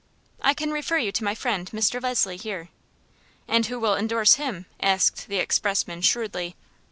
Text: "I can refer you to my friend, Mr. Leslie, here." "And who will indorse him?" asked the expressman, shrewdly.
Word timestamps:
"I 0.41 0.55
can 0.55 0.71
refer 0.71 0.97
you 0.97 1.11
to 1.11 1.23
my 1.23 1.35
friend, 1.35 1.69
Mr. 1.69 2.01
Leslie, 2.01 2.35
here." 2.37 2.69
"And 3.47 3.67
who 3.67 3.79
will 3.79 3.93
indorse 3.93 4.33
him?" 4.33 4.65
asked 4.79 5.27
the 5.27 5.37
expressman, 5.37 6.01
shrewdly. 6.01 6.55